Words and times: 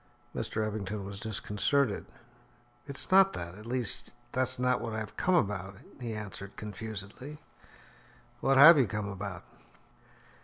Mr. 0.35 0.65
Eppington 0.65 1.05
was 1.05 1.19
disconcerted. 1.19 2.07
"It's 2.87 3.11
not 3.11 3.33
that 3.33 3.53
at 3.53 3.67
least 3.67 4.13
that's 4.31 4.57
not 4.57 4.81
what 4.81 4.93
I 4.93 4.97
have 4.97 5.15
come 5.15 5.35
about," 5.35 5.75
he 5.99 6.13
answered 6.15 6.57
confusedly. 6.57 7.37
"What 8.39 8.57
have 8.57 8.79
you 8.79 8.87
come 8.87 9.07
about?" 9.07 9.43